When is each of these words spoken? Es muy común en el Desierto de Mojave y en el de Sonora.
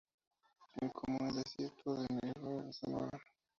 Es 0.73 0.81
muy 0.81 0.89
común 0.93 1.17
en 1.21 1.27
el 1.27 1.35
Desierto 1.43 1.93
de 1.93 2.07
Mojave 2.07 2.19
y 2.23 2.39
en 2.49 2.57
el 2.61 2.65
de 2.65 2.73
Sonora. 2.73 3.19